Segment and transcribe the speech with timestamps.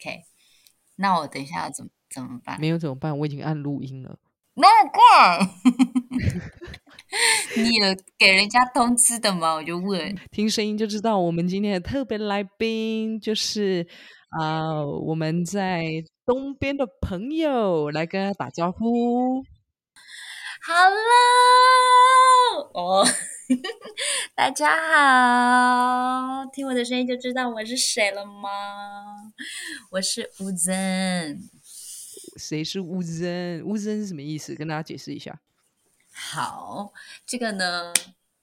[0.00, 0.22] OK，
[0.96, 2.60] 那我等一下要怎么怎么办？
[2.60, 3.18] 没有怎么办？
[3.18, 4.16] 我已经按录音了。
[4.54, 5.00] 那么快？
[7.56, 9.54] 你有给人家通知的吗？
[9.54, 10.16] 我就问。
[10.30, 13.88] 听声音就知道，我们今天的特别来宾就是
[14.40, 15.84] 啊、我们在
[16.24, 19.42] 东边的朋友，来跟他打招呼。
[20.64, 21.00] Hello，
[22.74, 23.04] 哦，
[24.34, 29.32] 大家好，听我的声音就知道我是谁了吗？
[29.90, 31.40] 我是吴真。
[32.36, 33.64] 谁是乌珍？
[33.64, 34.54] 乌珍是什么意思？
[34.54, 35.40] 跟大家解释一下。
[36.12, 36.92] 好，
[37.24, 37.94] 这个呢，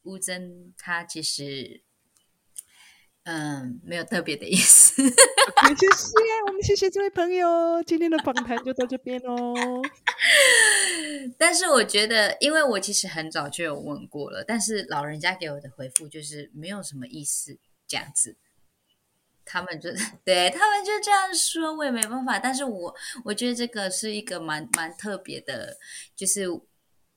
[0.04, 1.82] 乌珍他其实，
[3.26, 5.04] 嗯，没有特别的意思。
[5.06, 6.16] 谢谢，
[6.48, 9.54] 我们谢谢这位朋友，今天的访谈就到这边喽。
[11.38, 17.58] 但是我觉得，因为我其实很早就有问过了，但是老人家给我的回复就是没有什么意思
[17.88, 18.38] 这样子。
[19.48, 19.90] 他们就
[20.26, 22.40] 对他们就这样说，我也没办法。
[22.40, 25.78] 但是我我觉得这个是一个蛮蛮特别的，
[26.16, 26.46] 就是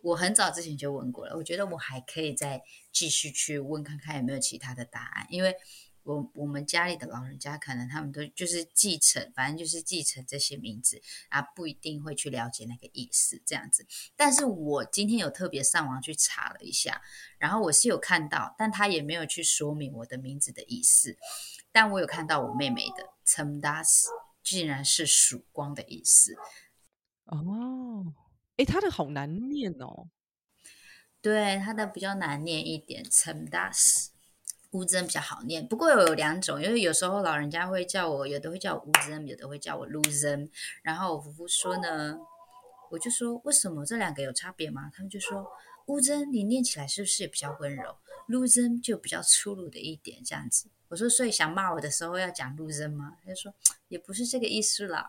[0.03, 2.62] 我很早之前就问过了，我觉得我还可以再
[2.93, 5.55] 继续去问看看有没有其他的答案，因为
[6.14, 13.87] 我我们家里的老人家可能他们都就是继承，反正就是继承这些名字啊，不一定会去了解那个意思这样子。
[14.17, 17.03] 但是我今天有特别上网去查了一下，
[17.39, 21.19] 然后我是有看到，但他也没有去说明我的名字的意思。
[21.70, 24.09] 但我有看到我妹妹的 t e m d a s
[24.43, 26.34] 竟然是曙光的意思。
[27.27, 28.15] 哦，
[28.56, 30.09] 诶，他的好难念哦。
[31.20, 33.45] 对，它的比较难念一点 t e m
[34.72, 40.50] 乌珍比较好念，不过有两种，因为有时候老人家会叫我，有的会叫我乌珍，有的会叫我卢珍。
[40.83, 42.19] 然后我夫妇说呢，
[42.91, 44.91] 我就说为什么这两个有差别吗？
[44.94, 45.50] 他们就说
[45.86, 50.69] 乌珍你念起来是不是也比较温柔，卢珍就比较粗鲁的一点这样子。
[50.88, 53.16] 我说所以想骂我的时候要讲卢珍吗？
[53.22, 53.55] 他就说
[53.88, 55.08] 也不是这个意思啦。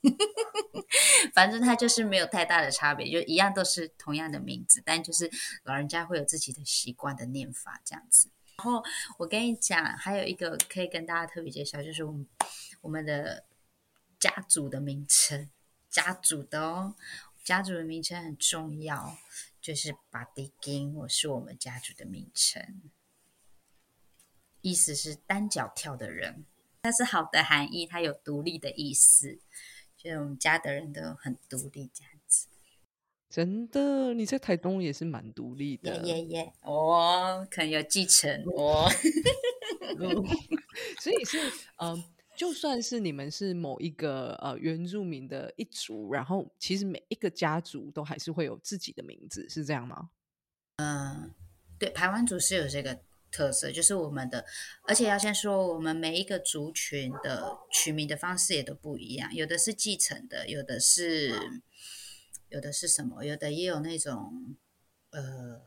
[1.34, 5.30] 反正他就是没有太大的差别，就一样都是同样的名字，但就是
[5.64, 8.30] 老人家会有自己的习惯的念法这样子。
[8.58, 8.82] 然后
[9.18, 12.26] 我跟你讲，还有一个可以跟大家特别介绍，就是我们
[12.80, 13.44] 我们的
[14.18, 15.48] 家族的名称，
[15.88, 16.96] 家族的哦，
[17.44, 19.16] 家族的名称很重要，
[19.60, 22.82] 就是巴迪金，我是我们家族的名称，
[24.60, 26.44] 意思是单脚跳的人，
[26.82, 29.38] 它是好的含义，它有独立的意思，
[29.96, 32.12] 就是我们家的人都很独立这样。
[33.28, 36.02] 真的，你在台东也是蛮独立的。
[36.04, 36.52] 耶耶！
[36.62, 38.88] 哦，可能有继承哦。
[39.98, 40.24] 嗯
[41.00, 41.38] 所以是
[41.76, 42.02] 嗯，
[42.36, 50.10] 就算是你们是某一个呃原住民的一族，然后其实每一个家族都还是会有自己的名字，是这样吗？
[50.76, 51.34] 嗯
[51.78, 52.98] 对，台湾族是有这个
[53.30, 54.44] 特色，就是我们的，
[54.82, 61.34] 而且要先说，我们每一个族群的取名的方式也都不一样，有的是继承的，有的是，
[62.48, 64.56] 有的是什么，有的也有那种，
[65.10, 65.66] 呃。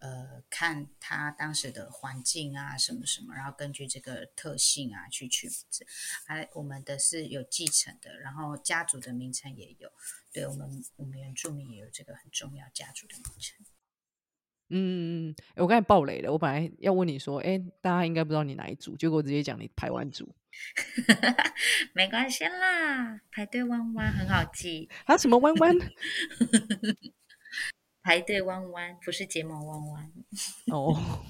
[0.00, 5.86] 呃，看他当时的环境啊，什么什么，然后根据这个特性啊去取名字。
[6.26, 9.90] 还我们的是有继承的，然后家族的名称也有。
[10.30, 13.64] 对我们，我们原住民也有这个很重要家族的名称。
[14.70, 20.34] 嗯嗯嗯，我刚才爆雷了，我本来要问你说，哎，大家应该不知道你哪一组，结果我直接讲你台湾族。
[21.94, 25.76] 没关系啦，排队弯弯很好记，啊，什么弯弯？
[28.02, 30.12] 排队弯弯不是睫毛弯弯。
[30.72, 31.24] 哦，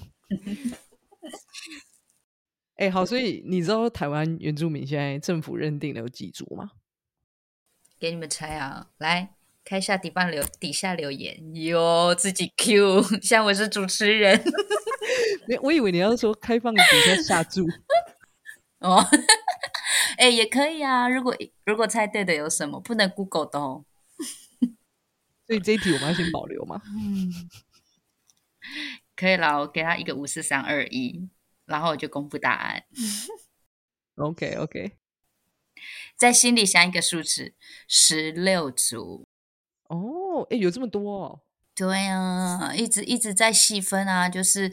[2.75, 6.71] 哎、好，所以你知道台湾原住民现在政府认定的有几族吗？
[7.97, 9.34] 给你们猜啊，来
[9.65, 14.39] 开下底半留底下留言，哟，自己 Q， 像我是主持人
[15.49, 17.65] 没，我以为你要说开放底下下注。
[18.79, 19.03] 哦。
[20.17, 21.09] 哎、也可以啊。
[21.09, 23.83] 如果如果猜对的有什么，不能 Google 的哦。
[25.47, 26.81] 所以这一题我们要先保留嘛？
[29.15, 31.27] 可以啦，我给他一个五四三二一，
[31.65, 32.83] 然后我就公布答案
[34.15, 34.91] ，OK OK，
[36.15, 37.53] 在心里想一个数字，
[37.87, 39.24] 十六组。
[39.87, 41.41] 哦，哎，有这么多哦。
[41.73, 44.71] 对啊，一直一直在细分啊，就是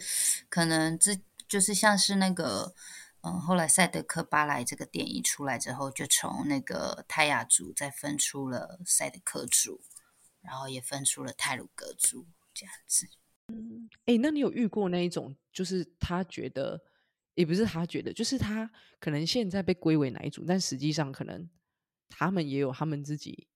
[0.49, 1.19] 可能这
[1.49, 2.75] 就是像是那个，
[3.23, 9.81] 嗯，后来赛德克巴莱这个电影出来之后，就从那个泰雅族再分出了赛德克族，
[10.41, 13.09] 然后也分出了泰鲁格族这样子。
[13.49, 16.81] 嗯哎，那你有遇过那一种，就是他觉得，
[17.35, 18.70] 也不是他觉得，就是他
[19.00, 21.50] 可能现在被归为哪一组，但实际上可能
[22.09, 23.49] 他们也有他们自己，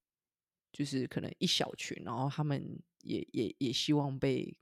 [0.77, 4.55] 就是可能一小群，然后他们也也也希望被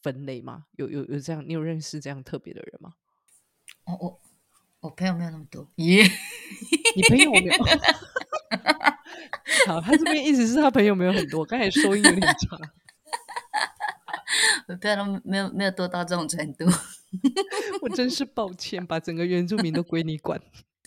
[0.00, 0.66] 分类吗？
[0.72, 2.94] 有有有这样，你有认识这样特别的人吗？
[3.84, 4.20] 我，我
[4.78, 6.04] 我朋友没有那么多，耶、
[6.94, 7.52] 你朋友没有？
[9.66, 12.56] 好，他这边意思是他朋友没有很多，刚才收音有点差。
[14.80, 16.64] 不要都没有没有多到这种程度。
[17.82, 20.40] 我真是抱歉，把整个原住民都归你管。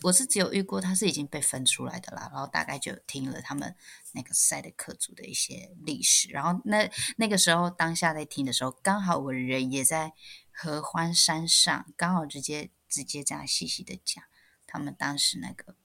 [0.04, 3.76] 我是只有遇过，他是已经被分出来的啦，然后大概就听了他们
[4.14, 10.14] 那个赛德克族的一些历史，然后那那个时候当下在听的时候，刚好我人也在
[10.52, 14.24] 合欢山上，刚好直接直接这样细细的讲
[14.66, 15.76] 他们当时那个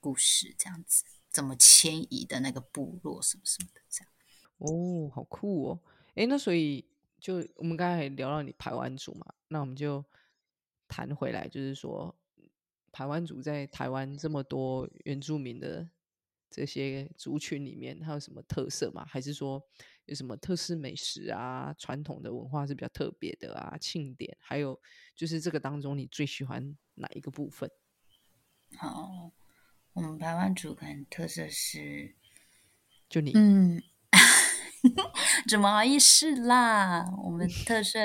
[0.00, 4.12] 故事，这样子怎么迁移的那个部落什么什么的，这样。
[4.58, 5.80] 哦，好酷哦！
[6.14, 6.84] 哎，那所以
[7.20, 10.04] 就我们刚才聊到你排湾族嘛，那我们就
[10.88, 12.16] 谈回来，就是说。
[12.96, 15.86] 台湾族在台湾这么多原住民的
[16.50, 19.04] 这些族群里面，它有什么特色吗？
[19.06, 19.62] 还是说
[20.06, 23.76] 有什么特色美食啊、传统的文化是比较特别的啊？
[23.78, 24.80] 庆典，还有
[25.14, 27.70] 就是这个当中你最喜欢哪一个部分？
[28.78, 29.30] 好，
[29.92, 32.14] 我们台湾族可能特色是，
[33.10, 33.82] 就你，嗯，
[35.46, 37.04] 怎么好意思啦？
[37.26, 37.98] 我们特色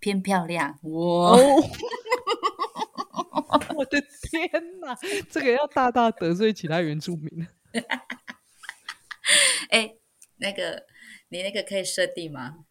[0.00, 1.38] 偏漂亮，哇！
[3.76, 4.96] 我的天哪，
[5.30, 7.46] 这个要大大得罪其他原住民。
[9.70, 9.96] 哎，
[10.36, 10.86] 那个
[11.28, 12.64] 你那个可以设定吗？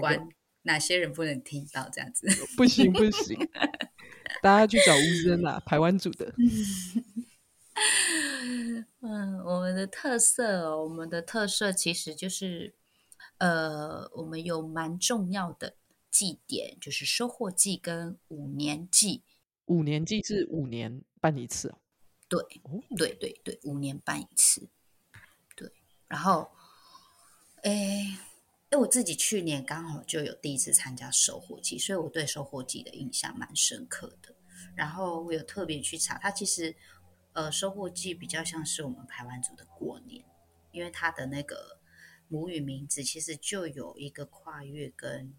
[0.00, 0.28] 管
[0.62, 2.26] 哪些人不能听到这样子？
[2.56, 3.38] 不行不行，
[4.42, 6.34] 大家去找吴声啊，台湾组的。
[9.00, 12.74] 嗯，我们的特色，哦我们的特色其实就是，
[13.38, 15.76] 呃，我们有蛮重要的
[16.10, 19.22] 祭典，就是收获祭跟五年祭。
[19.66, 21.78] 五年祭是五年办一次哦，
[22.28, 22.40] 对，
[22.96, 24.68] 对对对，五年办一次，
[25.56, 25.70] 对。
[26.06, 26.50] 然后，
[27.62, 28.04] 诶，
[28.70, 34.34] 因为，我自己去年刚好就有第一次参加收获季，所以我对收获季的印象蛮深刻的。
[34.74, 36.76] 然后我有特别去查，它其实，
[37.32, 40.24] 呃，收获季比较像是我们台湾族的过年，
[40.70, 41.80] 因为它的那个
[42.28, 45.34] 母语名字其实就有一个跨越跟。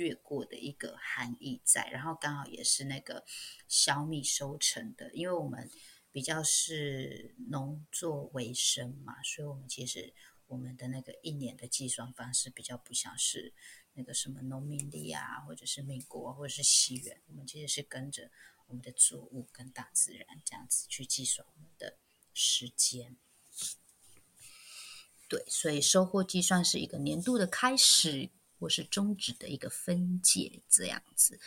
[0.00, 3.22] 越过的一个含义在，然后刚好也是那个
[3.68, 5.70] 小米收成的，因为我们
[6.10, 10.14] 比较是农作为生嘛，所以我们其实
[10.46, 13.52] 我们的那个一年的计算方式比较不像是
[13.92, 18.30] 那个什么农民历啊，或者是民国或者是西元，我们其实是跟着
[18.68, 21.98] 我们的作物跟大自然这样子去计算我们的
[22.32, 23.18] 时间。
[25.28, 28.30] 对，所以收获计算是一个年度的开始。
[28.60, 31.40] 或是中止的一个分界这样子，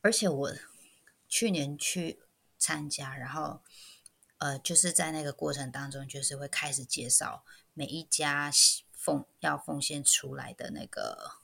[0.00, 0.52] 而且我
[1.28, 2.20] 去年去
[2.58, 3.62] 参加，然后
[4.38, 8.50] 呃，就是在那个过程当中，就是会开始介绍每一家
[8.92, 11.36] 奉要奉献出来的那个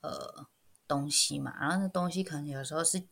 [0.00, 0.48] 呃
[0.88, 3.06] 东西嘛，然后那东西可能有时候是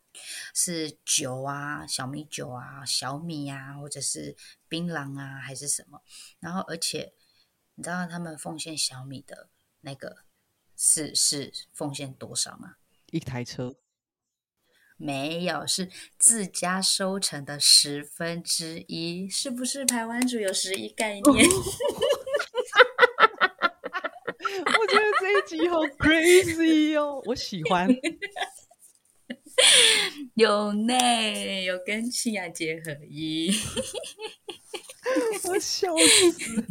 [0.52, 4.36] 是酒啊，小米酒啊，小米啊，或者是
[4.68, 6.02] 槟榔啊，还是什么，
[6.40, 7.14] 然后而且
[7.76, 9.48] 你知道他们奉献小米的
[9.80, 10.24] 那个。
[10.76, 12.76] 是是奉献多少吗？
[13.10, 13.76] 一台车
[14.96, 19.84] 没有，是自家收成的十分之一，是不是？
[19.84, 21.24] 台湾族有十一概念？
[24.46, 27.88] 我觉得这一集好 crazy 哦，我喜欢。
[30.34, 33.52] 有内有跟气雅结合一。
[35.48, 36.64] 我笑死！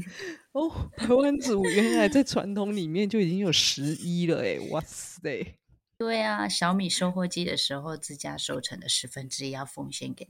[0.51, 5.55] 哦，台湾族原来在传统里面就已经有十一了，哎，哇塞！
[5.97, 10.29] 对啊，小米收获季的时候，自家收成的十分之一要奉献给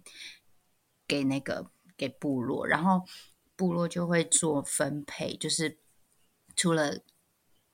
[1.08, 3.03] 给那个给部落，然后
[3.55, 5.77] 部落就会做分配，就是
[6.55, 7.00] 除了。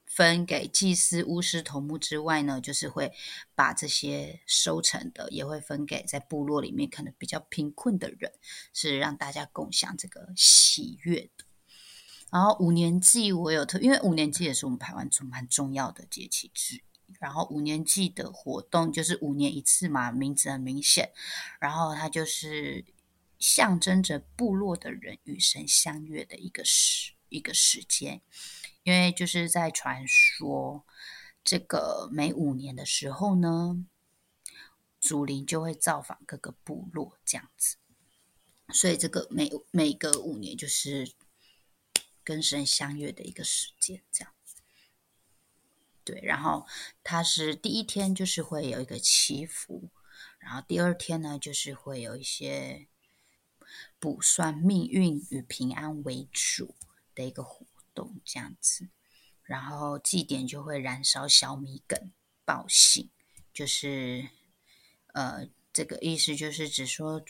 [0.09, 3.13] 分给祭司、巫师、头目之外呢，就是会
[3.53, 8.33] 把这些收成的也会分给在部落里面可能比较贫困的人，
[8.73, 11.45] 是让大家共享这个喜悦的。
[12.31, 16.81] 然后五年祭我有特，因为五年祭也是我们台湾族蛮重要的节气之一。
[17.19, 21.11] 然后五年祭的活动就是五年一次嘛，名字很明显。
[21.59, 22.83] 然后它就是
[23.37, 28.21] 象征着部落的人与神相约的一个时一个时间。
[28.83, 30.83] 因为就是在传说，
[31.43, 33.85] 这个每五年的时候呢，
[34.99, 37.77] 祖灵就会造访各个部落这样子，
[38.69, 41.11] 所以这个每每隔五年就是
[42.23, 44.55] 跟神相约的一个时间，这样子。
[46.03, 46.65] 对，然后
[47.03, 49.89] 它是第一天就是会有一个祈福，
[50.39, 52.87] 然后第二天呢就是会有一些
[53.99, 56.73] 卜算命运与平安为主
[57.15, 58.21] 的一个活动。
[58.23, 58.87] 这样子，
[59.43, 62.11] 然后祭典就会燃烧小米梗
[62.45, 63.09] 报信，
[63.53, 64.29] 就是
[65.13, 67.21] 呃，这个意思就是指说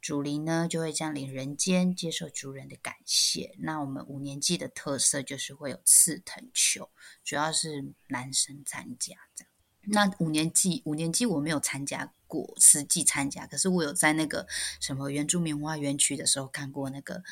[0.00, 3.56] 主灵呢就会降临人间，接受主人的感谢。
[3.58, 6.90] 那我们五年祭的特色就是会有刺藤球，
[7.24, 9.51] 主要是男生参加这样。
[9.84, 14.46] 那五年级，五年级我没有参加过，实际参加，可是我有在那个
[14.80, 17.22] 什么原住民文化园区的时候看过那个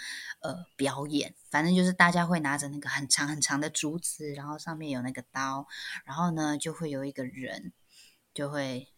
[0.41, 1.35] 呃表演。
[1.51, 5.67] 反正就是大家会拿着那个很长很长的竹子，然后上面有那个刀，
[6.05, 7.73] 然后呢就会有一个人
[8.35, 8.89] 就会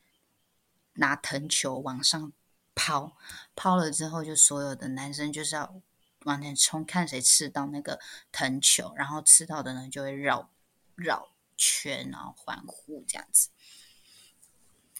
[0.94, 2.32] 拿藤球往上。
[2.74, 3.14] 抛
[3.54, 5.82] 抛了之后，就所有的男生就是要
[6.24, 8.00] 往前冲，看谁吃到那个
[8.32, 10.48] 藤球，然后吃到的呢就会绕
[10.96, 11.28] 绕
[11.62, 13.50] 圈，然后欢呼这样子。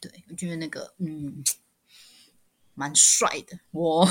[0.01, 1.43] 对我觉得那个嗯，
[2.75, 4.07] 蛮帅的，我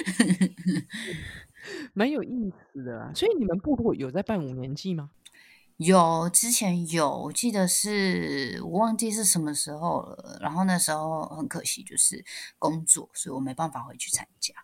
[1.92, 3.12] 蛮有意思的啊。
[3.14, 5.10] 所以你们部落有在办五年祭吗？
[5.76, 10.38] 有，之前有，我记得是我忘记是什么时候了。
[10.40, 12.24] 然后那时候很可惜，就是
[12.58, 14.54] 工作，所以我没办法回去参加。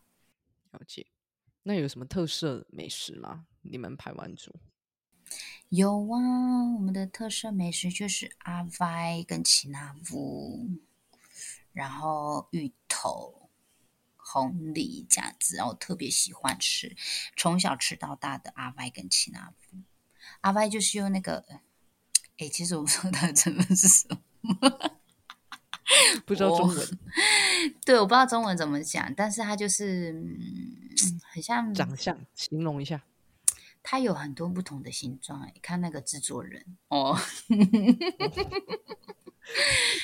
[0.71, 1.07] 了解。
[1.65, 3.47] 那有什么特色美食吗？
[3.61, 4.55] 你们排湾族
[5.75, 10.69] 有啊，我们的特色美食就是阿歪跟奇纳夫，
[11.73, 13.49] 然后芋头、
[14.15, 16.95] 红梨这样子，然后特别喜欢吃，
[17.39, 19.79] 从小吃到大的阿歪跟奇纳夫。
[20.43, 21.43] 阿歪就是用那个，
[22.37, 24.21] 哎，其实我不知道它的成分是什么，
[26.27, 26.99] 不知道中文。
[27.87, 33.03] 对，我不知道中文怎么讲，但是它就是嗯很像长相，形容一下，
[33.83, 35.41] 它有很多不同的形状。
[35.43, 37.19] 哎，看那个制作人哦，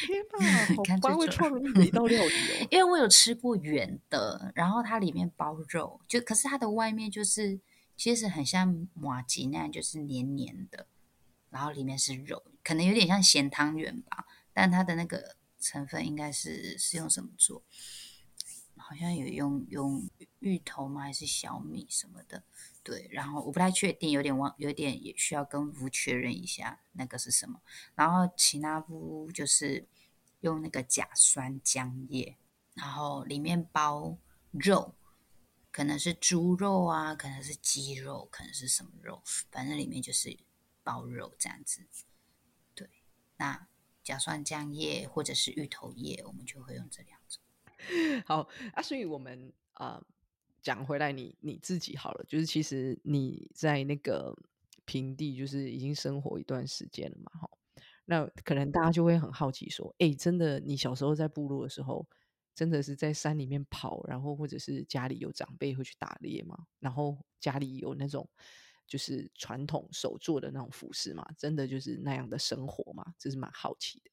[0.06, 2.68] 天哪， 好发挥创意的一道料理哦。
[2.73, 7.61] 因为我有吃过圆的，然后它里面包肉，就可是它的外面就是。
[8.00, 10.87] 其实很像马吉那样，就是黏黏的，
[11.50, 14.25] 然后里面是肉，可能有点像咸汤圆吧。
[14.52, 17.64] 但它的那个成分应该是是用什么做？
[18.76, 20.08] 好像有用用
[20.38, 21.00] 芋头吗？
[21.00, 22.44] 还是小米什么的？
[22.88, 27.61] 对，然后我不太确定，有点忘，有点也需要跟夫确认一下那个是什么。
[27.95, 29.87] 然后奇纳夫就是
[30.40, 32.38] 用那个甲酸浆液，
[32.73, 34.16] 然后里面包
[34.52, 34.95] 肉。
[35.71, 40.35] 可能是猪肉啊，可能是鸡肉，可能是什么肉，反正里面就是
[40.83, 41.87] 包肉这样子。
[42.75, 42.88] 对，
[43.37, 43.68] 那
[44.02, 47.42] 甲酸浆液或者是芋头叶，我们就会用这两种。
[48.25, 50.02] 好啊，所以我们啊
[50.68, 54.37] 讲回来，你你自己好了，就是其实你在那个
[54.84, 57.48] 平地，就是已经生活一段时间了嘛，哈。
[58.04, 62.06] 那可能大家就会很好奇说，哎，真的，你小时候在部落的时候。
[62.54, 66.66] 真的是在山里面跑，然后或者是家里有长辈会去打猎吗？
[66.80, 68.28] 然后家里有那种
[68.84, 71.25] 就是传统手做的那种服饰吗？
[71.38, 73.14] 真的就是那样的生活吗？
[73.16, 74.10] 这是蛮好奇的。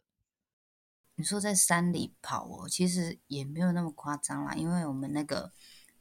[1.15, 5.51] 你说在山里跑哦，其实也没有那么夸张啦，因为我们那个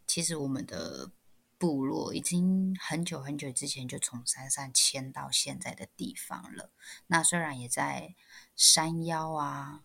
[0.07, 1.11] 其实我们的
[1.59, 6.71] 部落已经很久很久之前就从山上迁到现在的地方了。
[7.09, 8.15] 那虽然也在
[8.55, 9.83] 山腰啊。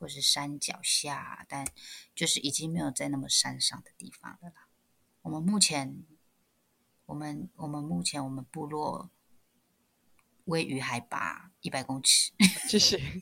[0.00, 1.68] 或是山脚下，但
[2.14, 4.66] 就是已经没有在那么山上的地方了啦。
[5.20, 6.06] 我们目前，
[7.04, 9.10] 我们我们目前我们部落
[10.46, 12.32] 位于海拔一百公尺，
[12.66, 12.96] 谢谢。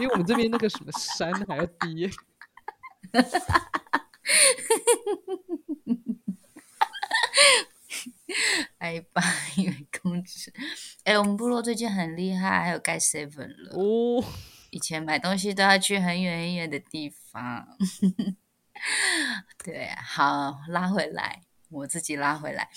[0.00, 2.10] 因为我们这边那个什么山还要低。
[8.78, 9.22] 海拔
[9.56, 10.52] 一百公尺，
[11.04, 14.24] 哎，我们部落最近很厉害，还有盖 seven 了哦。
[14.70, 17.66] 以前买东西都要去很远很远的地方。
[19.64, 22.68] 对，好拉回来，我自己拉回来。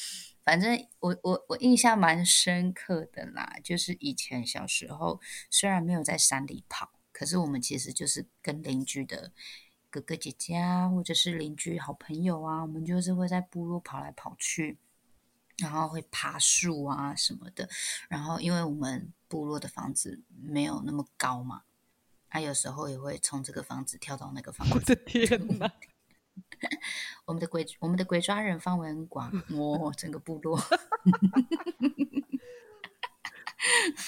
[0.44, 9.32] 反正我我我印象蛮深刻的啦，就是以前小时候虽然没有在山里跑，可是我们其实就是跟邻居的
[9.92, 14.80] 哥哥姐姐啊，或者是邻居好朋友啊，我们就是会在部落跑来跑去。
[15.58, 17.70] 然后会爬树啊什么的，
[18.10, 21.62] 然后因为我们部落的房子没有那么高嘛，
[22.28, 24.74] 他有时候也会从这个房子跳到那个房子。
[24.74, 25.72] 我的天哪！
[27.26, 30.60] 我们的鬼，我们的鬼抓人范围很广 哦，整个部落。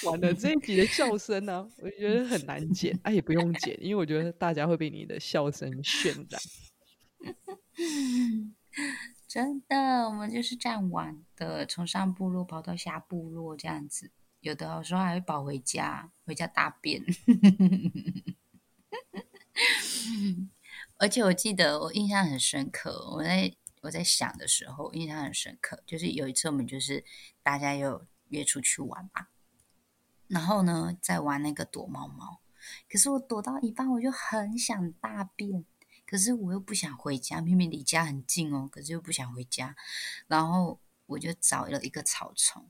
[0.06, 6.42] 完了这一集的笑声呢，我觉得很难剪，啊也不用剪，因为我觉得大家会被你的笑声渲染。
[9.28, 17.04] 真的，我们就是这样玩的，从上部落跑到下部落这样子，有的时候还会跑回家，回家大便。
[20.98, 27.04] 而且我记得我印象很深刻，我在我在想的时候印象很深刻，就是有一次我们就是
[27.42, 29.28] 大家又约出去玩嘛，
[30.34, 32.40] 然后呢在玩那个躲猫猫，
[32.90, 35.63] 可是我躲到一半，我就很想大便，
[36.08, 39.75] 可是我又不想回家，明明离家很近哦，可是又不想回家，
[40.25, 42.68] 然后我就找了一个草丛，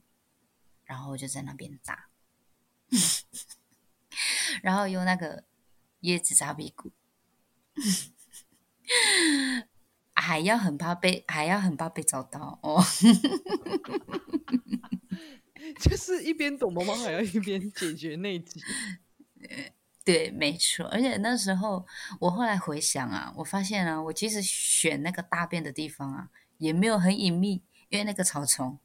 [0.84, 2.10] 然后我就在那边打，
[4.62, 5.44] 然后用那个
[6.02, 6.92] 椰子擦屁股。
[10.14, 12.82] 还要很怕被，还要很怕被找到哦。
[15.80, 18.60] 就是一边躲猫猫，还要一边解决内急。
[20.04, 20.84] 对，没错。
[20.86, 21.86] 而且那时候
[22.20, 28.78] 我后来回想啊，我发现啊，我其实选那个大便的地方啊，也没有很隐秘，因为那个草丛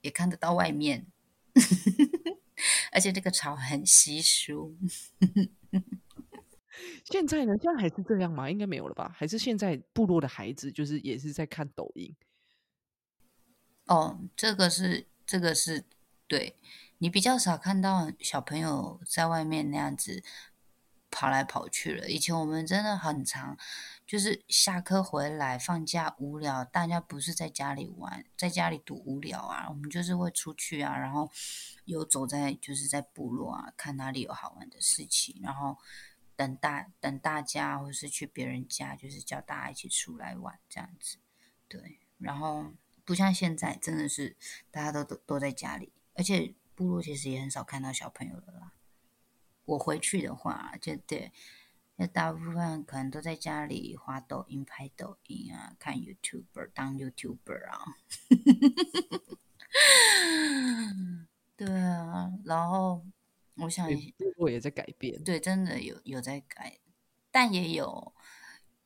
[0.00, 1.06] 也看得到外面，
[2.90, 4.76] 而且这个草很稀疏。
[7.04, 7.54] 现在呢？
[7.60, 8.50] 现在还是这样吗？
[8.50, 9.12] 应该没有了吧？
[9.14, 12.16] 还是现在部落的孩子就是也是在看抖音？
[13.86, 15.84] 哦，这个是这个是
[16.30, 16.56] 对
[16.98, 20.22] 你比较少看到小朋友在外面那样子
[21.10, 22.08] 跑来跑去了。
[22.08, 23.58] 以前我们真的很长，
[24.06, 31.28] 就是下课回来放假无聊，大家不是在家里玩，在家里读无聊啊，我们就是会出去啊，然后
[31.84, 35.76] 有走在就是在部落啊，看哪里有好玩的事情，然后。
[36.36, 41.18] 等大等大家，或是去别人家，就是叫大家一起出来玩这样子，
[41.68, 42.00] 对。
[42.16, 42.72] 然后
[43.04, 44.38] 不像现在，真的是
[44.70, 48.74] 大家都都都在家里，而且部落其实也很少看到小朋友的啦。
[49.64, 51.32] 我回去的话，就对，
[51.96, 57.96] 那大部分可能都在家里滑抖音、拍抖音啊，看 YouTuber 当 YouTuber 啊。
[61.56, 63.06] 对啊，然后。
[63.56, 66.78] 我想部落也在改变，对，真的有有在改，
[67.30, 68.14] 但也有，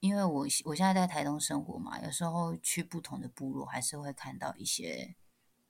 [0.01, 5.15] 因为我我现在在台东生活嘛，有时候去不同的部落，还是会看到一些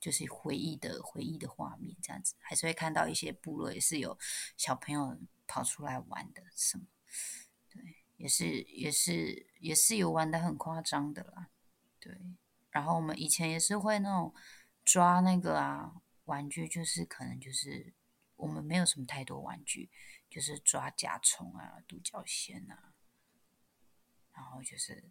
[0.05, 4.19] 就是回忆的回忆的画面，这样子，还是会看到一些部落也是有
[4.59, 6.85] 小朋友跑出来玩的什么，
[7.71, 11.49] 对，也是也是也是有玩的很夸张的啦，
[11.99, 12.21] 对，
[12.69, 14.35] 然后我们以前也是会那种
[14.85, 17.95] 抓那个啊玩具，就是可能就是。
[18.37, 19.89] 我们没有什么太多玩具，
[20.29, 22.93] 就是抓甲虫啊、独角仙啊，
[24.33, 25.05] 然后就是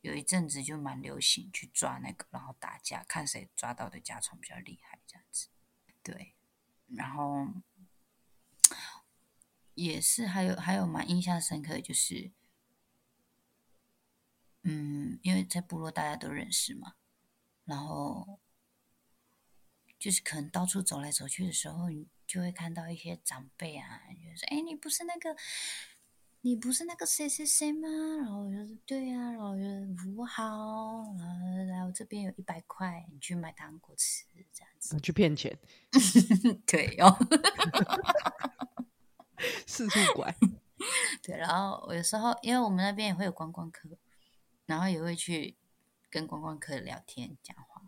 [0.00, 5.48] 有一阵子就蛮流行去抓那个，然后打架，看谁抓到的甲虫比较厉害，这样子。
[6.02, 6.34] 对，
[6.86, 7.48] 然后
[9.74, 12.32] 也是还有还有蛮印象深刻的就是，
[14.62, 16.94] 嗯，因为在部落大家都认识嘛，
[17.64, 18.40] 然后。
[19.98, 25.36] 就是可能到处走来走去的时候，你就会看到一些长辈啊，就说：“哎，你不是那个，
[26.42, 29.62] 你不是那个谁谁谁吗？”然后我就说：“对呀。”然后我就
[30.14, 31.04] 说：“好，
[31.68, 35.58] 然后我这边有一百块，你去买糖果吃，这样子。”去骗钱？
[36.66, 37.16] 对哦，
[39.66, 40.34] 四处拐。
[41.22, 43.88] 对，然后有时候因为我们那边也会有观光客，
[44.66, 45.56] 然后也会去
[46.10, 47.82] 跟观光客聊天讲话。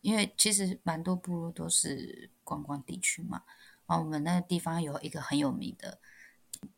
[0.00, 3.42] 因为其实蛮多部落都是观光地区嘛，
[3.86, 5.98] 然后我们那个地方有一个很有名的、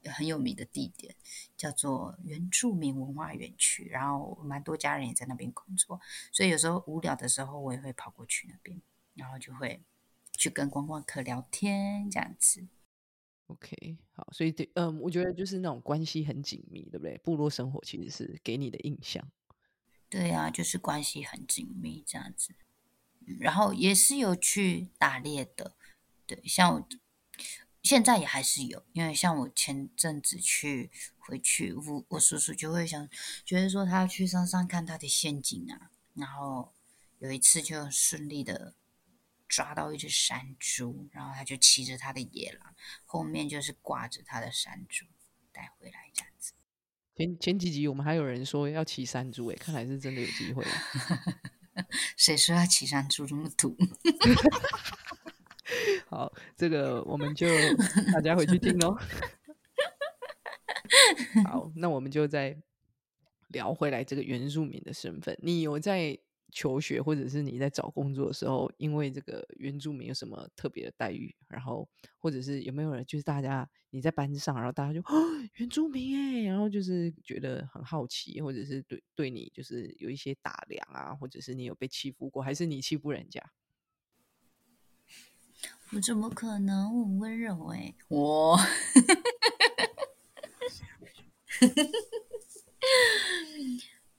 [0.05, 1.15] 很有名的地点，
[1.57, 6.01] 叫做原住民文化园区，然后蛮多家人也在那边工作，
[6.33, 8.81] 所以有时候无聊的时候，我也会跑过去那边，
[9.15, 9.83] 然后就会
[10.33, 12.67] 去跟观光客聊天这样子。
[13.47, 17.17] OK，好，所以对，嗯，我觉得就是那种关系很紧密，对不对？
[17.19, 19.25] 部落生活其实是给你的印象。
[20.09, 22.55] 对啊，就是关系很紧密这样子。
[23.41, 25.75] 然后也是有去打猎的，
[26.27, 26.89] 对，像我
[27.87, 33.09] 现在也还是有，因为像我前阵子去回去，我我叔叔就会想，
[33.45, 36.73] 觉得说他要去山上看他的陷阱啊，然后
[37.21, 38.75] 有一次就顺利的
[39.47, 45.07] 抓到一只山猪，然后他就骑着他的野狼，后面就是挂着他的山猪
[45.53, 46.55] 带回来这样子。
[47.17, 50.67] 前前几集我们还有人说要骑山猪，诶，看来是真的有机会。
[52.19, 53.77] 谁说要骑山猪这么土？
[56.09, 57.47] 好，这个我们就
[58.13, 58.97] 大家回去听哦。
[61.45, 62.57] 好，那我们就再
[63.49, 65.37] 聊回来这个原住民的身份。
[65.43, 66.19] 你有在
[66.53, 71.35] 求学或者是你在找工作的时候，因为这个原住民有什么特别的待遇？
[71.49, 75.15] 然后或者是有没有人就是大家你在班上，然后大家就哦
[75.55, 83.43] 原住民哎，然后就是觉得很好奇，或者是对对你就是有一些打量啊，或者是你有被欺负过，还是你欺负人家？
[85.93, 86.93] 我怎么可能？
[86.99, 88.59] 我很温柔哎，我。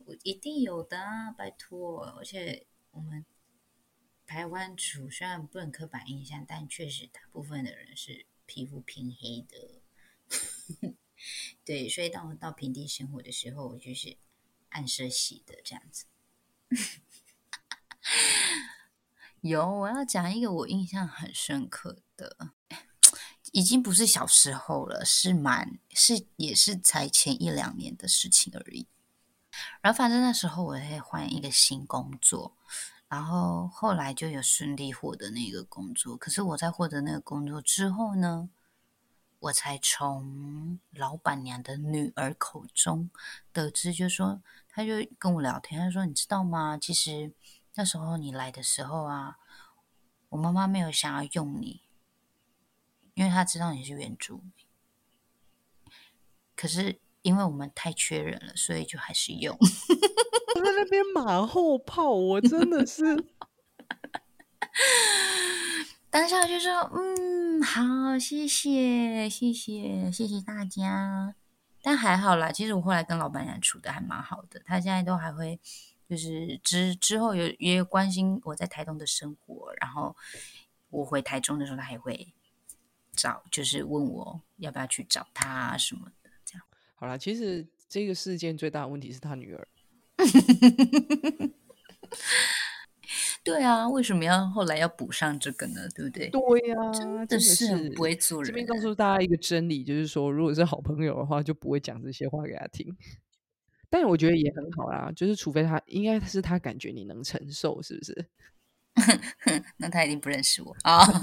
[0.05, 2.05] 我一定有的啊，拜托！
[2.05, 3.25] 而且我们
[4.25, 9.81] 台湾族虽然不能刻板印象，但确实大部分的人是皮肤偏黑的。
[11.65, 14.17] 对，所以当我到平地生活的时候，我就是
[14.69, 16.05] 暗色系的这样子。
[19.41, 22.51] 有，我要讲一个我印象很深刻的，
[23.51, 28.87] 已经不是小时候了，是蛮是也是才前一两年的事情而已。
[29.81, 32.55] 然后反正那时候我在换一个新工作，
[33.07, 36.17] 然后后来就有顺利获得那个工作。
[36.17, 38.49] 可是我在获得那个工作之后呢，
[39.39, 43.09] 我才从老板娘的女儿口中
[43.53, 46.77] 得知，就说他就跟我聊天，他说：“你知道吗？
[46.77, 47.31] 其实
[47.77, 49.37] 那时候你来的时候啊，
[50.27, 51.83] 我妈妈没有想要用你，
[53.13, 54.51] 因为她知道你是原住民。
[56.55, 59.53] 可是。”因为我们太缺人了，所以就还是用。
[59.59, 63.03] 我在那边马后炮，我真的是
[66.09, 71.35] 当下就说：“嗯，好，谢谢，谢谢，谢谢大家。”
[71.83, 75.59] 但还好啦，其实我后来跟老板娘处的还蛮好的，她现在都还会
[76.09, 80.15] 就是之之后有也有关心我在台东的生活，然后
[80.89, 82.33] 我回台中的时候，他还会
[83.13, 86.65] 找，就是问我要不要去找他什么的，这样。
[86.95, 89.67] 好啦，其实这个事件最大的问题是他女儿。
[93.43, 95.87] 对啊，为什么要后来要补上这个呢？
[95.95, 96.29] 对不对？
[96.29, 98.47] 对呀，真的是很不会做人。
[98.47, 102.93] 这边告诉大家一个真理，就是说，如果是好朋友的话，就不会讲这些话给他听。
[103.89, 108.25] 但我觉得也很好啦，就是除非他，应该是他感觉你能承受，是不是？
[109.77, 111.05] 那他一定不认识我啊！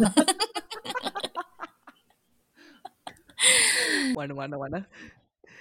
[4.14, 4.87] 完了完了完了！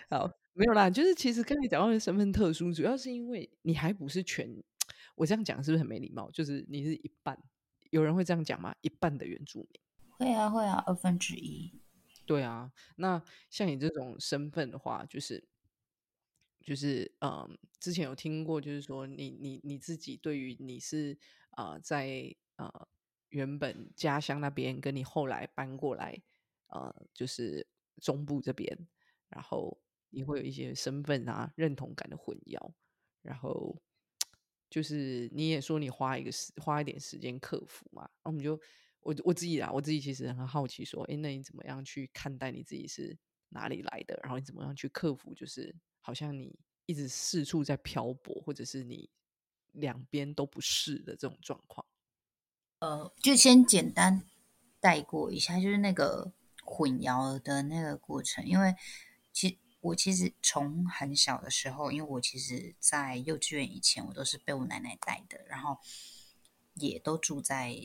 [0.10, 4.48] 好，没有啦，就是其实刚才讲到的身份特殊，主要是因为你还不是全，
[5.16, 6.30] 我这样讲是不是很没礼貌？
[6.32, 7.38] 就是你是一半，
[7.90, 8.74] 有人会这样讲吗？
[8.82, 9.82] 一半的原住民？
[10.12, 11.74] 会啊，会啊，二分之一。
[12.26, 15.44] 对啊，那像你这种身份的话，就是
[16.64, 21.18] 就是嗯，之前有听过，就是说你你你自己对于你是
[21.52, 22.88] 啊，在呃
[23.30, 26.22] 原本家乡那边，跟你后来搬过来
[26.68, 27.68] 呃，就是
[28.02, 28.88] 中部这边，
[29.28, 29.80] 然后。
[30.16, 32.74] 你会有一些身份啊、认同感的混淆，
[33.24, 33.82] 然后
[34.70, 38.54] 就是你也说你花一个时花一点时间克服嘛，那我们就
[39.00, 43.18] 我我自己啊，我自己其实很好奇，说，哎，那你怎么样去看待你自己是
[43.50, 44.20] 哪里来的？
[44.22, 45.34] 然后你怎么样去克服？
[45.34, 49.10] 就是好像你一直四处在漂泊，或者是你
[49.72, 51.84] 两边都不是的这种状况。
[52.78, 54.24] 呃，就先简单
[54.80, 56.32] 带过一下，就是那个
[56.64, 58.76] 混淆的那个过程，因为
[59.32, 59.58] 其。
[59.84, 65.78] 我其实从很小的时候，因为我其实，在幼稚园以前，我都是被我奶奶带的，然后
[66.76, 67.76] 也都住在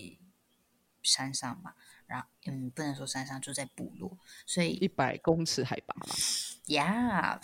[1.02, 1.74] 山上嘛。
[2.08, 6.06] 然后，嗯，不能说山上，住在部落，所以一百公尺海拔嘛。
[6.66, 7.40] 呀，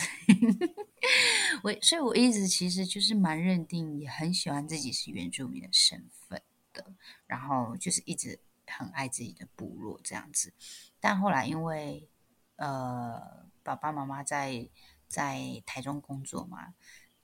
[1.63, 6.93] 我所以，我一直其实就是蛮认定，也很喜欢自己是原住民的身份的。
[7.29, 10.53] 然后就是一直很爱自己的部落这样子。
[10.99, 12.09] 但后来因为
[12.57, 13.45] 呃。
[13.65, 14.69] 爸爸妈妈在
[15.09, 16.75] 在台中工作嘛，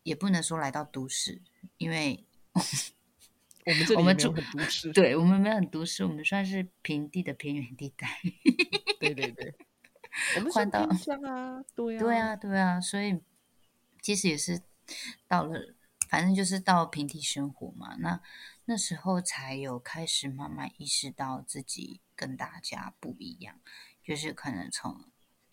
[0.02, 1.42] 也不能说来到都市，
[1.76, 2.26] 因为
[3.66, 8.08] 我们这里没有很都市，对我们没有很都市，我们算是平地的偏远地带。
[8.98, 9.54] 对对对，
[10.36, 13.20] 我们换到乡啊，对啊，对啊，对啊，所以
[14.00, 14.62] 其实也是
[15.28, 15.74] 到了，
[16.08, 17.96] 反正就是到平地生活嘛。
[17.98, 18.20] 那
[18.64, 23.60] 那时候才有开始慢慢意识到自己跟大家不一样，
[24.04, 25.04] 就是可能从。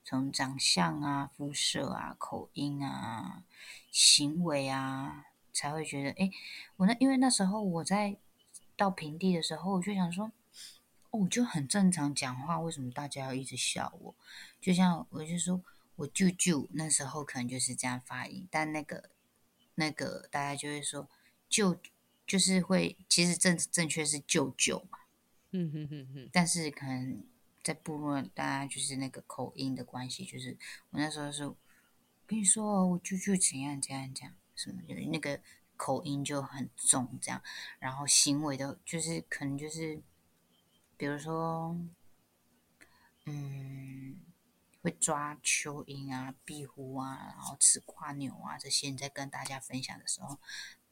[0.09, 3.43] 从长相啊、肤色啊、口音啊、
[3.91, 5.25] 行为啊，
[5.57, 6.29] 才会觉得，哎，
[6.75, 8.15] 我那因为那时候我在
[8.75, 10.31] 到平地的时候，我就想说，
[11.09, 14.15] 哦，我就很正常讲话，为什么大家要一直笑我？
[14.61, 15.61] 就像我就说
[15.95, 19.09] 我舅舅那时候可能就是这样发音，但那个
[19.75, 21.09] 那个大家就会说
[21.49, 21.77] 舅，
[22.27, 24.99] 就是会其实正正确是舅舅嘛，
[25.51, 27.25] 嗯哼哼哼，但是可能。
[27.63, 30.57] 在部落，大家就是那个口音的关系，就是
[30.91, 31.53] 我那时候是
[32.25, 35.39] 跟你说，我舅舅怎样怎样讲什么，就是那个
[35.77, 37.41] 口音就很重，这样，
[37.79, 40.01] 然后行为的，就是可能就是，
[40.97, 41.79] 比如说，
[43.25, 44.19] 嗯，
[44.81, 50.39] 会抓蚯蚓啊、壁虎啊，然后吃瓜牛啊这些，你在跟大家分享的时候，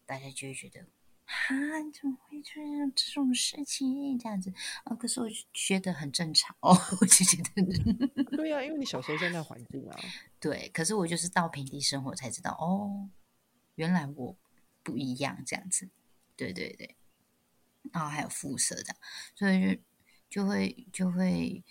[0.06, 0.86] 大家就会觉得。
[1.26, 1.50] 啊，
[1.92, 4.16] 怎么会出现这种事情？
[4.20, 6.70] 这样子啊，可是我觉得很正常哦，
[7.02, 8.28] 我就觉得。
[8.38, 10.00] 对呀，因为你小时候在那环境啊。
[10.40, 13.10] 对，可是我就是到平地生活才知道，哦，
[13.76, 14.36] 原来我
[14.84, 15.90] 不一样这样子。
[16.36, 16.98] 对对对，
[17.94, 18.98] 然后还有肤色这样，
[19.36, 19.82] 所以就
[20.30, 21.64] 就会就会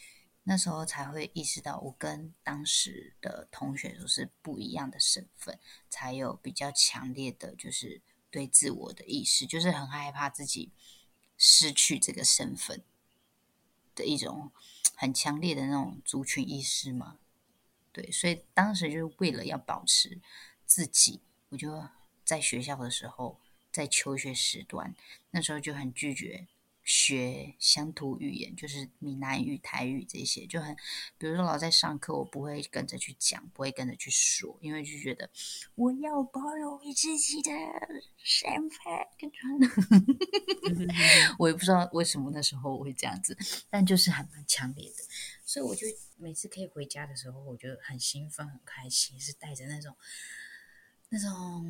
[0.45, 5.59] 那时候才会意识到我跟当时的同学都是不一样的身份，
[5.91, 10.73] 才有比较强烈的，就是对自我的意识，就是很害怕自己
[11.37, 12.83] 失去这个身份
[13.95, 14.51] 的一种
[14.97, 17.19] 很强烈的那种族群意识嘛。
[17.93, 20.21] 对，所以当时就是为了要保持
[20.65, 21.21] 自己，
[21.55, 21.89] 我就
[22.25, 23.39] 在学校的时候，
[23.71, 24.93] 在求学时段，
[25.31, 26.49] 那时候就很拒绝。
[26.87, 30.77] 学乡土语言，就是闽南语、台语这些，就很，
[31.17, 35.31] 比如说老在上课，我不会跟着去讲，不会跟着去说，因为就觉得
[35.77, 37.51] 我要保有自己的
[38.19, 38.79] 身份。
[41.39, 43.35] 我也不知道为什么那时候我会这样子，
[43.71, 44.97] 但就是还蛮强烈的，
[45.43, 45.87] 所以我就
[46.19, 49.97] 每次可以回家的时候，我就很兴奋、很开心，是带着那种
[51.09, 51.65] 那种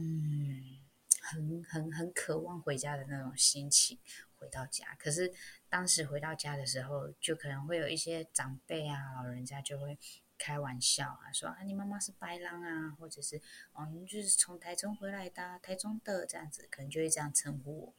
[1.20, 3.98] 很很很渴望回家的那种心情。
[4.36, 5.32] 回到家，可是
[5.70, 9.98] 当时回到家的时候，就可能会有一些长辈啊、老人家就会
[10.36, 13.40] 开玩笑啊，说啊，你妈妈是白狼啊，或者是
[13.72, 17.94] 哦，就是从台中回来的，台中的这样子，可能就会这样称呼我。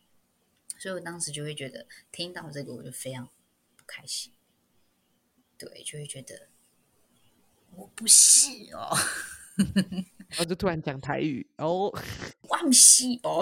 [0.77, 3.25] 所以我当时就会觉得，听到这个我就非常
[3.75, 4.31] 不开心，
[5.57, 6.49] 对，就会觉得
[7.71, 8.95] 我不是哦，
[10.29, 11.91] 然后就突然讲台语 哦，
[12.41, 13.39] 我不是哦。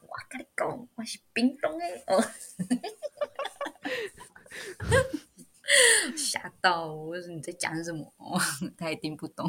[0.00, 2.22] 我跟你讲，我是冰冻的哦，
[6.16, 7.08] 吓到我！
[7.10, 8.12] 我说你在讲什么？
[8.76, 9.48] 他也听不懂。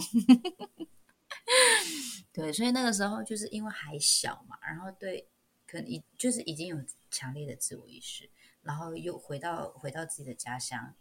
[2.31, 5.27] 对，所以那个时候就是因为还小嘛，然后对，
[5.65, 6.77] 可能已就是已经有
[7.09, 8.29] 强烈的自我意识，
[8.61, 10.95] 然后又回到回到自己的家乡，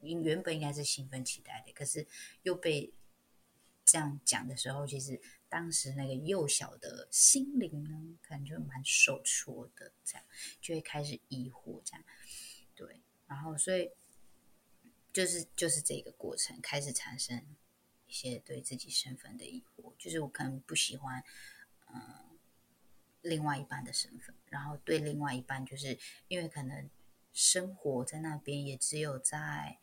[0.00, 2.06] 原本应该是兴奋期待的，可是
[2.42, 2.92] 又被
[3.88, 5.20] 这样讲的时候，其实。
[5.50, 10.22] 当时那个幼小的心灵呢，可能就蛮受挫的，这样
[10.60, 12.04] 就会开始疑惑，这样
[12.74, 13.90] 对，然后所以
[15.10, 17.42] 就是就是这个过程开始产生
[18.06, 21.24] 一些对自己身份的疑惑，就是我可能不喜欢
[21.86, 22.38] 嗯
[23.22, 25.98] 另外一半的身份，然后对另外一半就是
[26.28, 26.90] 因为可能
[27.32, 29.78] 生活在那边也只有在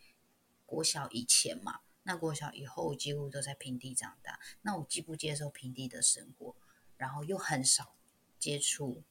[0.68, 1.80] 国小以前嘛。
[2.08, 6.56] 那国小以后几乎都在平地长大，那我既不接受平地的生活，
[6.98, 7.96] 然后又很少
[8.38, 9.02] 接触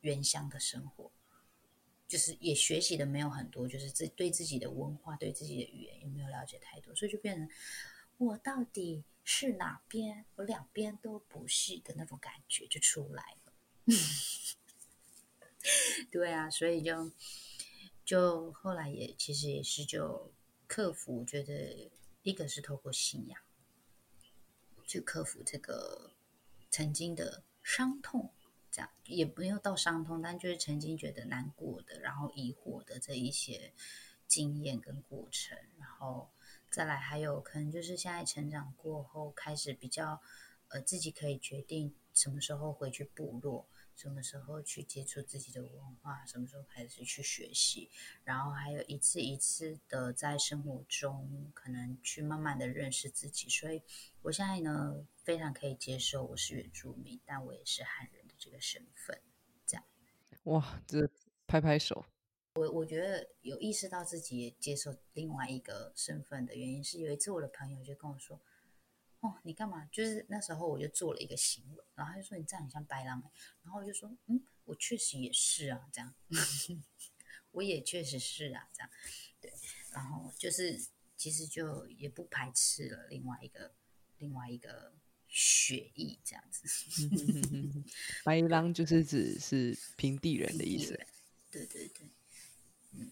[0.00, 1.10] 原乡的生活，
[2.06, 7.50] 就是也学习的没有很多，就是自对自己的文化、对自己的语言也没有了解太多，所以就变成
[8.18, 10.24] 我到底是哪边？
[10.36, 13.52] 我两边都不是的那种感觉就出来了。
[16.12, 17.10] 对啊，所以就
[18.04, 20.32] 就后来也其实也是就
[20.68, 21.90] 克服，觉得。
[22.24, 23.40] 一个是透过信仰
[24.84, 26.10] 去克服这个
[26.70, 28.30] 曾经的伤痛，
[28.70, 33.72] 这样也没有到伤痛，但就是曾经觉得难过的，然后疑惑的这一些
[34.26, 36.30] 经验跟过程，然后
[36.70, 40.20] 再来还有可能就是现在成长过后，开始比较
[40.68, 43.66] 呃自己可以决定什么时候回去部落。
[43.96, 46.24] 什么时候去接触自己的文化？
[46.26, 47.90] 什么时候开始去学习？
[48.24, 53.48] 然后还有一次一次的在生活中，可能去慢慢的认识自己。
[53.48, 53.82] 所以
[54.22, 59.20] 我现在呢，非常可以接受我是原住民，但我也是汉人的这个身份。
[59.64, 59.84] 这样，
[60.44, 61.08] 哇，这
[61.46, 62.04] 拍拍手。
[62.56, 68.40] 我我觉得有意识到自己也接受另外一个身份的原因，是有一次我的朋友就跟我说。
[69.24, 69.86] 哦，你干嘛？
[69.90, 73.22] 就是那时候我就做了一个行为，然后他就说你这样很像白狼，
[73.62, 76.14] 然后我就说嗯，我确实也是啊，这样，
[77.52, 78.90] 我也确实是啊，这样，
[79.40, 79.50] 对，
[79.92, 80.78] 然后就是
[81.16, 83.74] 其实就也不排斥了另外一个
[84.18, 84.92] 另外一个
[85.26, 86.68] 血裔这样子，
[88.24, 91.00] 白狼就是指是平地人的意思，
[91.50, 92.10] 对对对，
[92.92, 93.10] 嗯，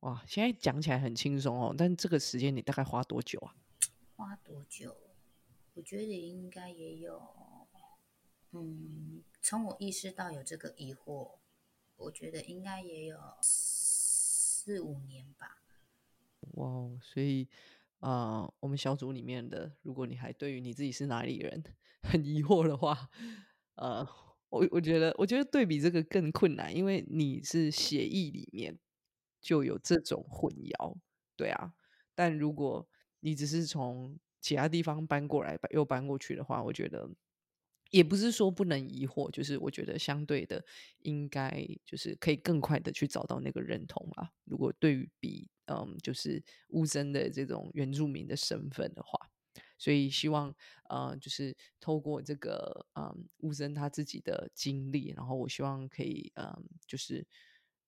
[0.00, 3.54] 哇，现在讲起来很轻松哦，但这个时间你大概花多久啊？
[4.16, 4.96] 花多久？
[5.74, 7.20] 我觉得应该也有，
[8.52, 11.38] 嗯，从我意识到有这个疑惑，
[11.96, 15.62] 我觉得应该也有四五年吧。
[16.52, 17.48] 哇，所以
[17.98, 21.64] 啊，我们小组里面的，如果你还对于你自己是哪里人
[22.02, 23.10] 很疑惑的话，
[23.74, 24.06] 呃，
[24.50, 28.78] 我我觉得，我觉得对比这个更困难，因为你是协议里面
[29.40, 30.96] 就有这种混淆，
[31.34, 31.74] 对啊。
[32.14, 32.88] 但如果
[33.20, 37.08] 你只是从其他地方搬过来，又搬过去的话，我觉得
[37.90, 40.62] 也不是说不能疑惑，就是我觉得相对的
[40.98, 44.30] 应该就是可以更快的去找到那个认同啊。
[44.44, 49.18] 如果对于比嗯，就是乌森的这种原住民的身份的话，
[49.78, 50.54] 所以希望
[50.90, 57.26] 呃，就是透过这个嗯乌森他自己的经历，然后我希望可以嗯，就是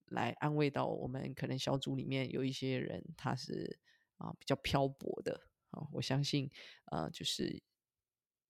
[0.07, 3.77] 来安慰到我们可能小组里面有一些人他是
[4.17, 6.49] 啊比较漂泊的啊，我相信
[6.85, 7.61] 呃就是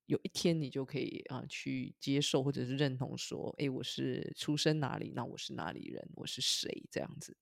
[0.05, 7.35] 有一天你就可以啊去接受或者是认同说，哎，我是出生哪里，那我是哪里人，我是谁这样子。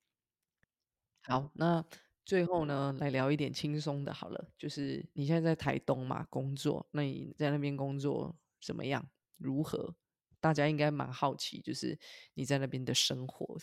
[1.21, 1.85] 好，那
[2.23, 9.09] 最后呢，来聊一点轻松的，好了，就是你现在在台东嘛工作，那你在那边工作怎么样？
[9.38, 9.95] 如何？
[10.39, 11.97] 大家应该蛮好奇，就是
[12.35, 13.57] 你在那边的生活。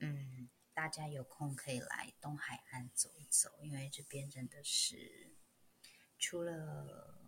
[0.00, 0.37] 嗯，
[0.78, 5.34] 大家有空可以来东海岸走一走，因为这边真的是
[6.20, 7.18] 除了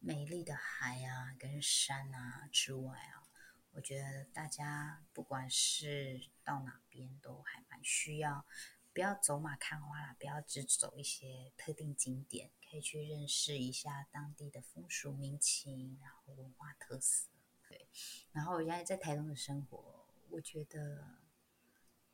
[0.00, 3.28] 美丽的海啊跟山啊之外啊。
[3.70, 8.44] 我觉得大家不管是到哪边都还蛮需要，
[8.92, 17.28] 不要走马看花啦，不要只走一些特定景点，可以去认识一下当地的风俗民情，然后文化特色。
[17.68, 17.88] 对，
[18.32, 21.21] 然后我现在在台东的生活，我觉得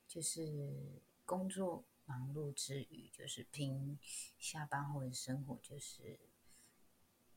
[0.08, 3.98] 就是工作忙碌之余，就是拼
[4.38, 6.18] 下班后的生活，就是。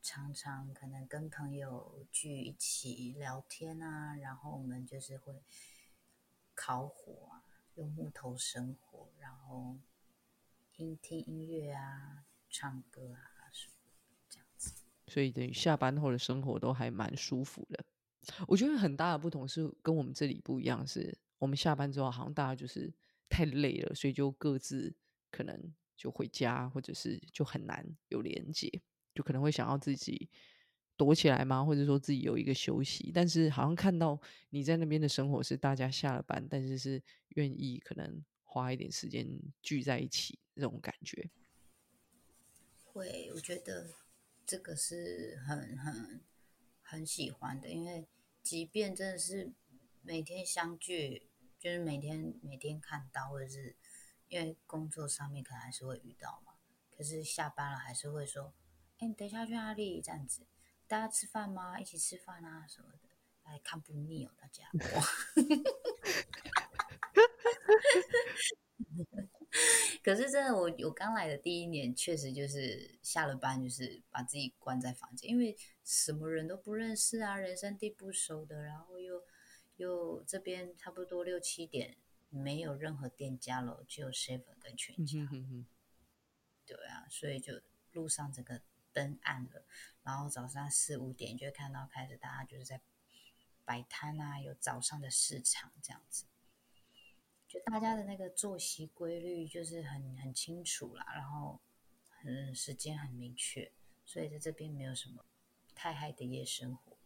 [0.04, 5.40] 常常可能跟朋友聚一起聊天啊，然后我们就是会
[6.56, 7.44] 烤火啊，
[7.76, 9.78] 用木头生火，然后
[10.72, 13.74] 听听音乐啊，唱歌啊什么
[14.28, 14.72] 这样子。
[15.06, 17.84] 所以等于下班后的生活都还蛮舒服的。
[18.48, 22.88] 我觉得很大的不同是跟我们这里不一样，是我们下班之后好像大家就是
[23.28, 24.94] 太累了，所以就各自
[25.28, 28.70] 可能就回家，或者是就很难有连接。
[29.12, 30.30] 就可能会想要自己
[30.96, 31.64] 躲起来吗？
[31.64, 33.10] 或者说自己有一个休息？
[33.12, 39.28] 但是好像看到你在那边的生活是大家下了班，但是是愿意可能花一点时间
[39.62, 41.28] 聚在一起这种感觉。
[42.84, 43.90] 会，我觉得
[44.46, 46.20] 这个是很很
[46.80, 48.06] 很喜欢的，因为
[48.44, 49.52] 即便真的是
[50.02, 51.28] 每天相聚，
[51.62, 53.76] 就是每天每天看到，或者是
[54.26, 56.54] 因为工作上面可能还是会遇到嘛，
[56.90, 58.52] 可是下班了还是会说。
[58.98, 60.02] 哎，你等一下去哪里？
[60.02, 60.44] 这样子，
[60.88, 61.78] 大家吃饭吗？
[61.78, 63.08] 一起吃饭啊什么的，
[63.44, 64.64] 哎，看不腻哦，大家。
[70.02, 79.22] 可是真的，我我刚来的第一年，确实就是下了班就是把自己关在房间，因为什么人都不认识啊，人生地不熟的，然后又
[79.82, 81.96] 又这边差不多六七点，
[82.30, 85.28] 没有任何店家了，只有 seven 跟全家。
[86.64, 87.60] 对啊，所以就
[87.92, 88.62] 路上整个。
[88.94, 89.64] 灯暗了，
[90.02, 92.78] 然后早上四五点就会看到开始大家就是在
[93.64, 96.26] 摆摊啊，有早上的市场这样子，
[97.48, 101.58] 就大家的那个作息规律就是很很清楚啦，然后
[102.10, 103.72] 很时间很明确，
[104.04, 105.24] 所以在这边没有什么
[105.74, 106.98] 太嗨的夜生活。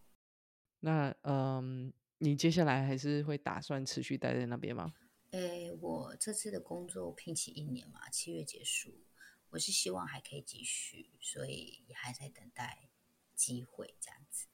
[0.81, 4.95] 那嗯，你接下来还是会打算持续待在那边吗？
[5.33, 9.05] 诶，我这次的工作聘期一年嘛，七月结束。
[9.51, 12.89] 我是希望还可以继续，所以也还在等待
[13.35, 14.47] 机会这样子。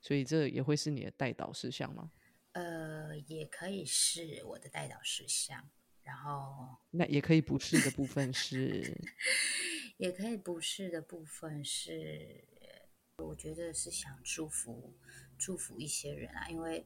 [0.00, 2.10] 所以这也会是你的带导事项吗？
[2.52, 5.70] 呃，也可以是我的带导事项，
[6.02, 8.98] 然后那也可以不是的部分是，
[9.98, 12.44] 也可以不是的部分是，
[13.18, 14.98] 我觉得是想祝福
[15.38, 16.84] 祝福一些人啊，因为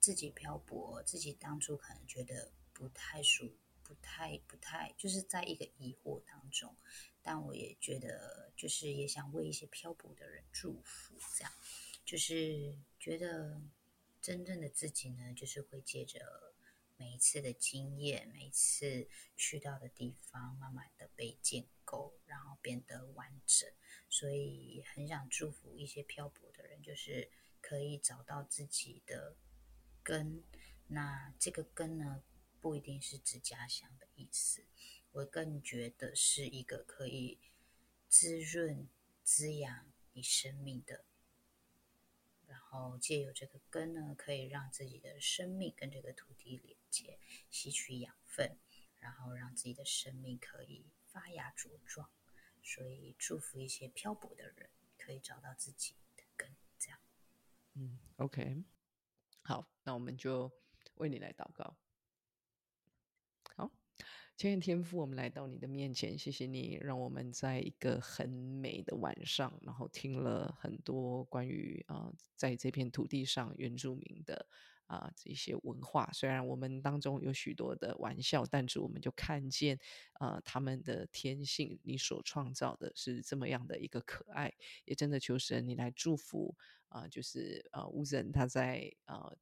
[0.00, 3.56] 自己漂泊，自己当初可能觉得不太舒。
[3.82, 6.74] 不太不太，就是在一个疑惑当中，
[7.22, 11.52] 但我也觉得，就是也想为一些漂泊的人祝福，这样，
[12.04, 13.62] 就是觉得
[14.20, 16.18] 真正的自己呢，就是会借着
[16.96, 23.70] 每一次的经验，每一次去到的地方，慢慢的被建构，然后变得完整，
[24.08, 27.30] 所以很想祝福一些漂泊的人，就是
[27.60, 29.36] 可以找到自己的
[30.06, 30.44] 根，
[30.86, 32.22] 那这个根呢？
[32.60, 34.64] 不一定是指家乡的意思，
[35.12, 37.38] 我更觉得是一个可以
[38.08, 38.88] 滋润、
[39.22, 41.04] 滋养你生命的，
[42.46, 47.18] 然后借由这个根呢，可以让自己的生命跟这个土地连接，
[47.50, 48.58] 吸取养分，
[48.98, 52.08] 然后让自己的生命可以发芽茁壮。
[52.62, 54.68] 所以祝福一些漂泊的人
[54.98, 56.98] 可以找到自己的根，这样。
[57.74, 58.64] 嗯，OK，
[59.46, 60.50] 好，那我们就
[60.96, 61.76] 为你来祷告。
[63.54, 63.70] 好，
[64.36, 74.48] 千言天父，我们来到你的面前，谢谢你让我们在一个很美的晚上，然后听了很多关于啊，在这片土地上原住民的
[74.86, 76.10] 啊这些文化。
[76.12, 79.78] 虽然我们当中有许多的玩笑，但是我们就看见
[80.14, 84.52] 啊他们的天性，你所创造的是这么样的一个可爱，
[84.84, 86.56] 也真的求神你来祝福
[86.88, 89.32] 啊，就是啊乌人他在啊。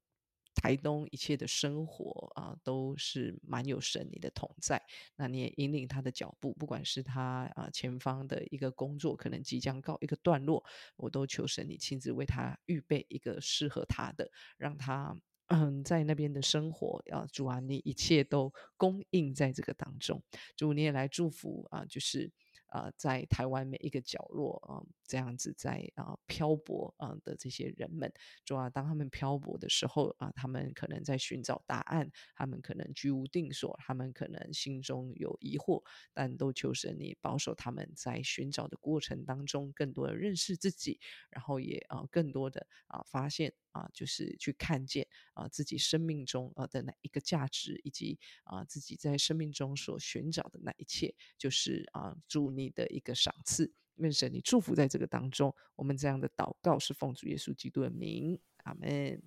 [0.57, 4.81] 台东一切的生活啊，都是蛮有神你的同在。
[5.17, 10.65] 那你也引领他的脚步，不管是他啊前方的一个工作可能即将告一个段落，
[10.95, 15.15] 我都求神你亲自为他预备一个适合他的，让他。
[15.47, 20.21] 嗯，在那边的生活啊，主啊，你一切都供应在这个当中。
[20.55, 22.31] 主，你也来祝福啊，就是
[22.67, 28.11] 啊，在台湾每一个角落啊，这样子在啊漂泊啊的这些人们，
[28.43, 40.99] 主啊，当他们漂泊的时候啊，他们可能在寻找答案，他们可能居无定所，他们可能心中有疑惑，但都求神你保守他们在寻找的过程当中，更多的认识自己，
[41.29, 43.53] 然后也啊，更多的啊发现。
[43.75, 55.53] 啊，就是去看见啊自己生命中啊的那一个价值，以及啊自己在生命中所寻找的那一切，就是啊主你的一个赏赐，愿神你祝福在这个当中。
[55.75, 59.21] 我们这样的祷告是奉主耶稣基督的名，阿门，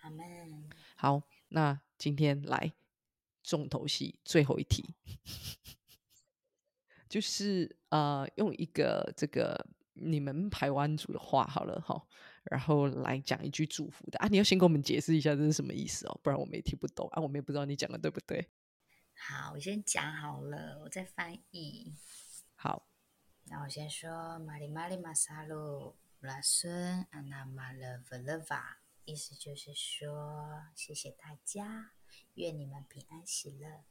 [0.00, 0.70] 阿门。
[0.96, 2.72] 好，那今天来
[3.42, 4.94] 重头戏最后一题，
[7.08, 9.66] 就是呃用一个这个。
[10.02, 12.02] 你们台湾族的话好了哈，
[12.44, 14.28] 然后来讲一句祝福的啊！
[14.28, 18.48] 你要先给我们解释一下这是什么意思哦，不然我们也听不懂啊，我们也不知道你讲的对不对。
[19.14, 21.92] 好，我先讲好了，我再翻译。
[22.62, 22.86] 好，
[23.44, 31.92] 那我先说玛丽玛丽马萨鲁拉孙安娜玛勒弗勒瓦，意思就是说谢谢大家，
[32.34, 33.84] 愿你们平安喜乐。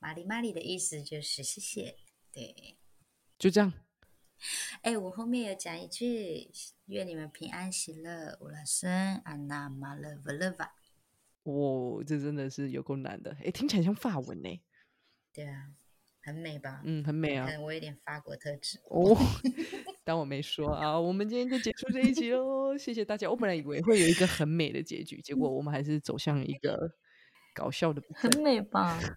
[0.00, 1.96] 玛丽玛丽的意思就是谢谢，
[2.32, 2.76] 对，
[3.38, 3.72] 就这样。
[4.82, 6.50] 哎，我后面有讲一句，
[6.86, 8.36] 愿你们平安喜乐。
[8.40, 10.74] 乌拉森安娜马勒弗勒瓦。
[11.44, 13.36] 哦，这真的是有够难的。
[13.44, 14.60] 哎，听起来像法文呢。
[15.32, 15.70] 对啊，
[16.26, 16.82] 很美吧？
[16.84, 17.46] 嗯，很美啊。
[17.46, 18.80] 可能我有点法国特质。
[18.90, 19.16] 哦，
[20.04, 20.98] 当我没说啊。
[20.98, 23.30] 我们今天就结束这一集喽，谢谢大家。
[23.30, 26.90] 我本来以为会有一个很美的结局，结果我们还是走向一个
[27.54, 28.02] 搞笑的。
[28.12, 28.98] 很美吧？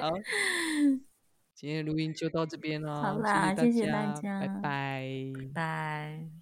[0.00, 0.10] 好。
[1.54, 6.41] 今天的录音就到这边了，好啦，谢谢大家，拜拜拜。